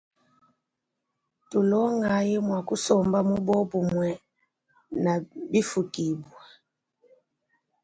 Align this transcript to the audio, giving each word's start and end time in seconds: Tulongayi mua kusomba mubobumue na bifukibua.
Tulongayi 1.49 2.35
mua 2.45 2.59
kusomba 2.67 3.19
mubobumue 3.29 4.09
na 5.03 5.13
bifukibua. 5.51 6.43